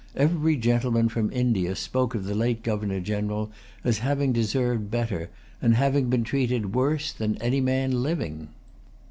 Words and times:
Every 0.15 0.55
gentleman 0.55 1.09
from 1.09 1.31
India 1.31 1.75
spoke 1.75 2.15
of 2.15 2.23
the 2.25 2.33
late 2.33 2.63
Governor 2.63 2.99
General 3.01 3.51
as 3.83 3.99
having 3.99 4.33
deserved 4.33 4.89
better, 4.89 5.29
and 5.61 5.75
having 5.75 6.09
been 6.09 6.23
treated 6.23 6.73
worse, 6.73 7.11
than 7.13 7.37
any 7.39 7.61
man 7.61 8.01
living. 8.01 8.47